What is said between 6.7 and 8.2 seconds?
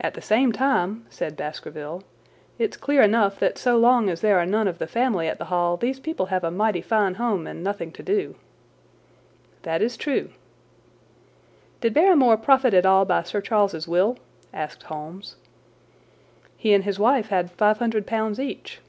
fine home and nothing to